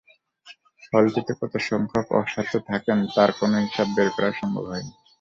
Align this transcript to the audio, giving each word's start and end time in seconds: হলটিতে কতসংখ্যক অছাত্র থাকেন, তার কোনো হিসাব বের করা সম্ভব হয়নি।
হলটিতে 0.93 1.33
কতসংখ্যক 1.39 2.07
অছাত্র 2.19 2.55
থাকেন, 2.69 2.97
তার 3.15 3.29
কোনো 3.39 3.55
হিসাব 3.65 3.87
বের 3.95 4.09
করা 4.15 4.29
সম্ভব 4.39 4.63
হয়নি। 4.71 4.93